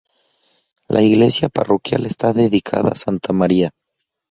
La 0.87 1.03
iglesia 1.03 1.47
parroquial 1.47 2.07
está 2.07 2.33
dedicada 2.33 2.89
a 2.89 2.95
Santa 2.95 3.33
María. 3.33 3.69